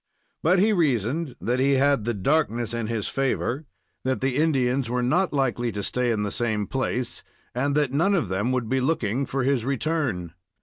But 0.41 0.57
he 0.57 0.73
reasoned 0.73 1.35
that 1.39 1.59
he 1.59 1.73
had 1.73 2.05
the 2.05 2.13
darkness 2.15 2.73
in 2.73 2.87
his 2.87 3.07
favor, 3.07 3.65
that 4.03 4.19
the 4.19 4.35
Indians 4.37 4.89
were 4.89 5.03
not 5.03 5.31
likely 5.31 5.71
to 5.73 5.83
stay 5.83 6.09
in 6.11 6.23
the 6.23 6.31
same 6.31 6.65
place, 6.65 7.21
and 7.53 7.75
that 7.75 7.93
none 7.93 8.15
of 8.15 8.27
them 8.27 8.51
would 8.51 8.67
be 8.67 8.81
looking 8.81 9.27
for 9.27 9.43
his 9.43 9.63
return. 9.63 10.33